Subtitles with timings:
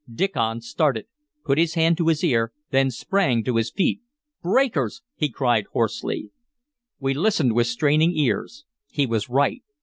[0.11, 1.05] Diccon started,
[1.45, 4.01] put his hand to his ear, then sprang to his feet.
[4.41, 6.31] "Breakers!" he cried hoarsely.
[6.99, 8.65] We listened with straining ears.
[8.89, 9.61] He was right.